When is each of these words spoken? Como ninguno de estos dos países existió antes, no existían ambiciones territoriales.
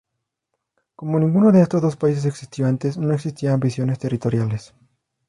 Como 0.95 1.19
ninguno 1.19 1.51
de 1.51 1.61
estos 1.61 1.79
dos 1.83 1.95
países 1.95 2.25
existió 2.25 2.65
antes, 2.65 2.97
no 2.97 3.13
existían 3.13 3.53
ambiciones 3.53 3.99
territoriales. 3.99 4.73